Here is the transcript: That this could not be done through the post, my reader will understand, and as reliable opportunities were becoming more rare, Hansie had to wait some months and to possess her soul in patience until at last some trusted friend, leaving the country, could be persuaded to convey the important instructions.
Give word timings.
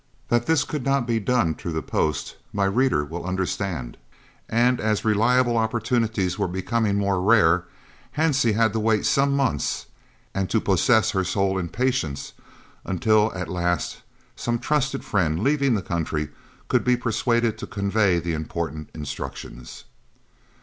That 0.29 0.47
this 0.47 0.63
could 0.63 0.83
not 0.83 1.05
be 1.05 1.19
done 1.19 1.53
through 1.53 1.73
the 1.73 1.83
post, 1.83 2.35
my 2.51 2.65
reader 2.65 3.05
will 3.05 3.23
understand, 3.23 3.97
and 4.49 4.79
as 4.81 5.05
reliable 5.05 5.57
opportunities 5.59 6.39
were 6.39 6.47
becoming 6.47 6.95
more 6.97 7.21
rare, 7.21 7.65
Hansie 8.17 8.55
had 8.55 8.73
to 8.73 8.79
wait 8.79 9.05
some 9.05 9.35
months 9.35 9.85
and 10.33 10.49
to 10.49 10.59
possess 10.59 11.11
her 11.11 11.23
soul 11.23 11.59
in 11.59 11.69
patience 11.69 12.33
until 12.83 13.31
at 13.35 13.47
last 13.47 14.01
some 14.35 14.57
trusted 14.57 15.05
friend, 15.05 15.43
leaving 15.43 15.75
the 15.75 15.83
country, 15.83 16.29
could 16.67 16.83
be 16.83 16.97
persuaded 16.97 17.59
to 17.59 17.67
convey 17.67 18.17
the 18.17 18.33
important 18.33 18.89
instructions. 18.95 19.83